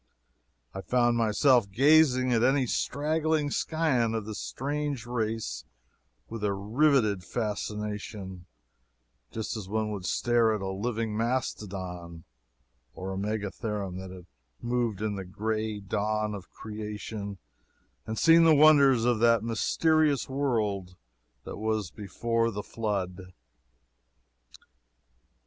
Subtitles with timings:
[0.73, 5.63] I found myself gazing at any straggling scion of this strange race
[6.27, 8.47] with a riveted fascination,
[9.29, 12.23] just as one would stare at a living mastodon,
[12.95, 14.25] or a megatherium that had
[14.59, 17.37] moved in the grey dawn of creation
[18.07, 20.95] and seen the wonders of that mysterious world
[21.43, 23.35] that was before the flood.